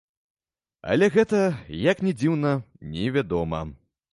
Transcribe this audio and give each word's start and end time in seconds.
Але 0.93 1.09
гэта, 1.17 1.41
як 1.91 2.01
ні 2.07 2.15
дзіўна, 2.23 2.57
невядома. 2.97 3.65